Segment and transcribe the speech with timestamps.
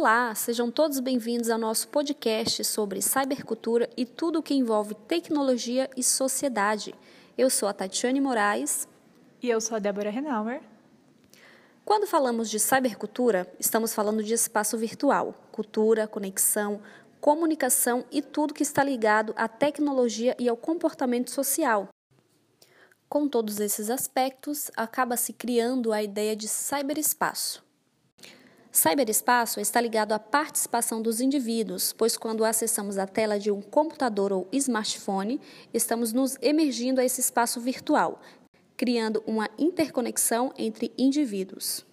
[0.00, 5.90] Olá, sejam todos bem-vindos ao nosso podcast sobre cybercultura e tudo o que envolve tecnologia
[5.94, 6.94] e sociedade.
[7.36, 8.88] Eu sou a Tatiane Moraes.
[9.42, 10.62] E eu sou a Débora Renauer.
[11.84, 16.80] Quando falamos de cybercultura, estamos falando de espaço virtual, cultura, conexão,
[17.20, 21.88] comunicação e tudo que está ligado à tecnologia e ao comportamento social.
[23.06, 27.68] Com todos esses aspectos, acaba se criando a ideia de cyberespaço.
[28.72, 34.32] Cyberespaço está ligado à participação dos indivíduos, pois quando acessamos a tela de um computador
[34.32, 35.40] ou smartphone,
[35.74, 38.20] estamos nos emergindo a esse espaço virtual,
[38.76, 41.84] criando uma interconexão entre indivíduos.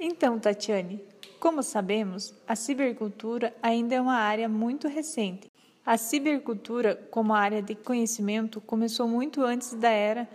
[0.00, 1.04] Então, Tatiane,
[1.38, 5.50] como sabemos, a cibercultura ainda é uma área muito recente.
[5.84, 10.26] A cibercultura, como área de conhecimento, começou muito antes da era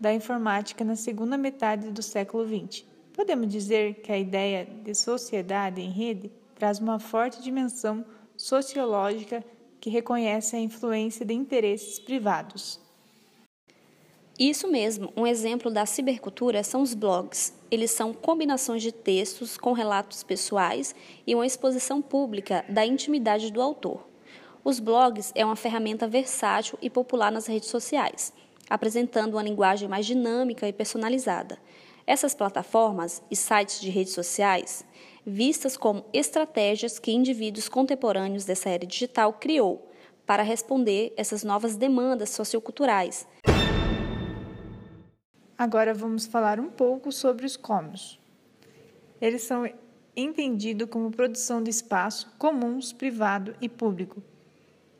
[0.00, 2.95] da informática na segunda metade do século XX.
[3.16, 8.04] Podemos dizer que a ideia de sociedade em rede traz uma forte dimensão
[8.36, 9.42] sociológica
[9.80, 12.78] que reconhece a influência de interesses privados.
[14.38, 17.54] Isso mesmo, um exemplo da cibercultura são os blogs.
[17.70, 20.94] Eles são combinações de textos com relatos pessoais
[21.26, 24.06] e uma exposição pública da intimidade do autor.
[24.62, 28.30] Os blogs é uma ferramenta versátil e popular nas redes sociais,
[28.68, 31.58] apresentando uma linguagem mais dinâmica e personalizada.
[32.06, 34.86] Essas plataformas e sites de redes sociais,
[35.26, 39.90] vistas como estratégias que indivíduos contemporâneos dessa era digital criou
[40.24, 43.26] para responder essas novas demandas socioculturais.
[45.58, 48.20] Agora vamos falar um pouco sobre os comos.
[49.20, 49.68] Eles são
[50.14, 54.22] entendidos como produção de espaço comuns, privado e público.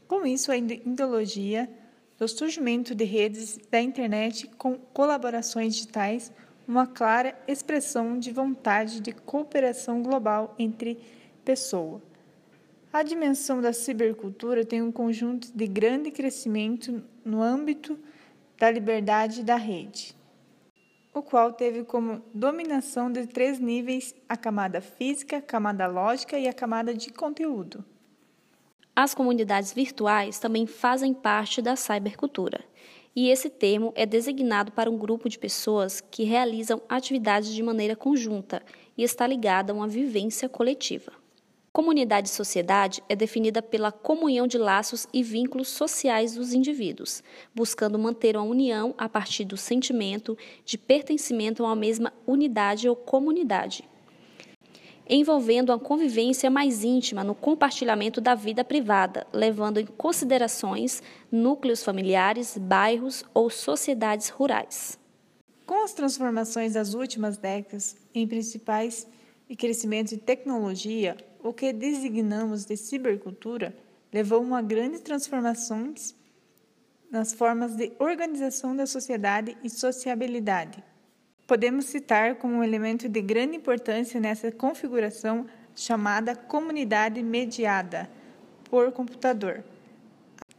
[0.08, 1.70] Com isso, a ideologia
[2.18, 6.32] do surgimento de redes da internet com colaborações digitais
[6.66, 10.98] uma clara expressão de vontade de cooperação global entre
[11.44, 12.02] pessoas.
[12.92, 17.98] A dimensão da cibercultura tem um conjunto de grande crescimento no âmbito
[18.58, 20.16] da liberdade da rede,
[21.12, 26.48] o qual teve como dominação de três níveis a camada física, a camada lógica e
[26.48, 27.84] a camada de conteúdo.
[28.94, 32.64] As comunidades virtuais também fazem parte da cybercultura
[33.16, 37.96] e esse termo é designado para um grupo de pessoas que realizam atividades de maneira
[37.96, 38.62] conjunta
[38.94, 41.12] e está ligada a uma vivência coletiva.
[41.72, 47.22] Comunidade e sociedade é definida pela comunhão de laços e vínculos sociais dos indivíduos,
[47.54, 52.94] buscando manter uma união a partir do sentimento de pertencimento a uma mesma unidade ou
[52.94, 53.84] comunidade
[55.08, 62.58] envolvendo a convivência mais íntima no compartilhamento da vida privada, levando em considerações núcleos familiares,
[62.58, 64.98] bairros ou sociedades rurais.
[65.64, 69.06] Com as transformações das últimas décadas em principais
[69.48, 73.76] e crescimento de tecnologia, o que designamos de cibercultura
[74.12, 76.14] levou a uma grande transformações
[77.10, 80.82] nas formas de organização da sociedade e sociabilidade.
[81.46, 85.46] Podemos citar como um elemento de grande importância nessa configuração
[85.76, 88.10] chamada comunidade mediada
[88.64, 89.62] por computador.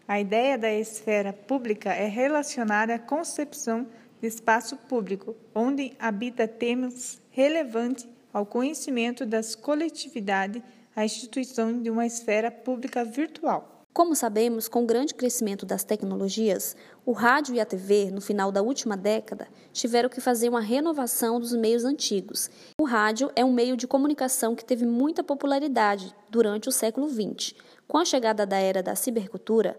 [0.07, 3.85] A ideia da esfera pública é relacionada à concepção
[4.21, 10.61] de espaço público, onde habita temas relevantes ao conhecimento das coletividades,
[10.95, 13.76] a instituição de uma esfera pública virtual.
[13.97, 18.51] Como sabemos, com o grande crescimento das tecnologias, o rádio e a TV, no final
[18.51, 22.47] da última década, tiveram que fazer uma renovação dos meios antigos.
[22.79, 27.55] O rádio é um meio de comunicação que teve muita popularidade durante o século XX.
[27.87, 29.75] Com a chegada da era da cibercultura,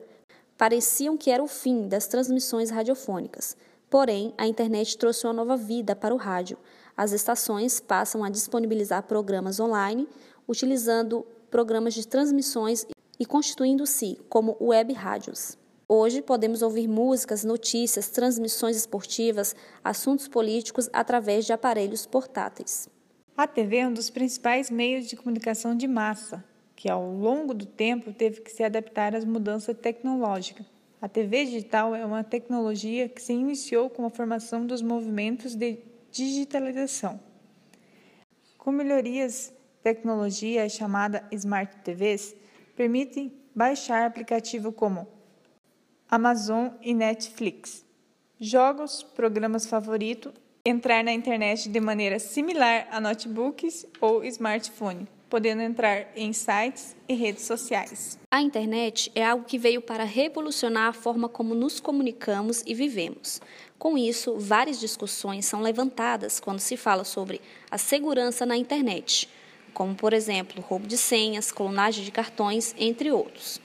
[0.56, 3.56] pareciam que era o fim das transmissões radiofônicas.
[3.88, 6.58] Porém, a internet trouxe uma nova vida para o rádio.
[6.96, 10.08] As estações passam a disponibilizar programas online,
[10.48, 12.84] utilizando programas de transmissões
[13.18, 15.58] e constituindo-se como web rádios.
[15.88, 22.88] Hoje podemos ouvir músicas, notícias, transmissões esportivas, assuntos políticos através de aparelhos portáteis.
[23.36, 26.44] A TV é um dos principais meios de comunicação de massa,
[26.76, 30.66] que ao longo do tempo teve que se adaptar às mudanças tecnológicas.
[31.00, 35.78] A TV digital é uma tecnologia que se iniciou com a formação dos movimentos de
[36.10, 37.20] digitalização.
[38.58, 42.34] Com melhorias, tecnologia chamada Smart TVs
[42.78, 45.08] permitem baixar aplicativos como
[46.08, 47.84] Amazon e Netflix,
[48.38, 50.32] jogos, programas favoritos,
[50.64, 57.14] entrar na internet de maneira similar a notebooks ou smartphone, podendo entrar em sites e
[57.14, 58.16] redes sociais.
[58.30, 63.40] A internet é algo que veio para revolucionar a forma como nos comunicamos e vivemos.
[63.76, 67.40] Com isso, várias discussões são levantadas quando se fala sobre
[67.72, 69.28] a segurança na internet
[69.78, 73.60] como, por exemplo, roubo de senhas, clonagem de cartões, entre outros.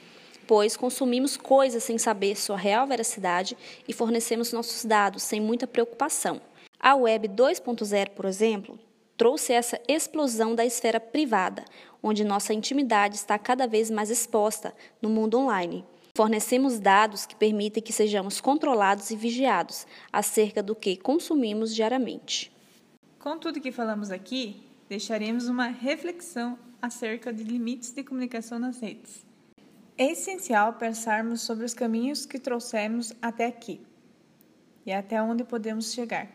[0.46, 3.58] Pois consumimos coisas sem saber sua real veracidade
[3.88, 6.40] e fornecemos nossos dados sem muita preocupação.
[6.80, 8.78] A Web 2.0, por exemplo,
[9.18, 11.66] trouxe essa explosão da esfera privada,
[12.04, 14.72] onde nossa intimidade está cada vez mais exposta
[15.02, 15.84] no mundo online.
[16.16, 22.52] Fornecemos dados que permitem que sejamos controlados e vigiados acerca do que consumimos diariamente.
[23.18, 29.26] Com tudo que falamos aqui, deixaremos uma reflexão acerca de limites de comunicação nas redes.
[29.98, 33.80] É essencial pensarmos sobre os caminhos que trouxemos até aqui
[34.86, 36.28] e até onde podemos chegar.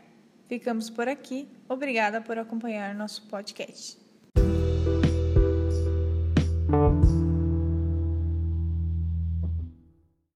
[0.49, 1.47] Ficamos por aqui.
[1.69, 4.08] Obrigada por acompanhar nosso podcast.